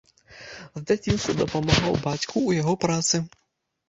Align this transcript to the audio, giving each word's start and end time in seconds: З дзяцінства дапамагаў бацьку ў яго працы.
З 0.77 0.81
дзяцінства 0.91 1.35
дапамагаў 1.41 1.93
бацьку 2.05 2.31
ў 2.47 2.51
яго 2.61 2.73
працы. 2.87 3.21